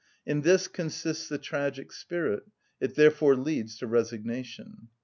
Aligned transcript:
In 0.25 0.41
this 0.41 0.67
consists 0.67 1.29
the 1.29 1.37
tragic 1.37 1.91
spirit: 1.91 2.47
it 2.79 2.95
therefore 2.95 3.35
leads 3.35 3.77
to 3.77 3.85
resignation. 3.85 4.87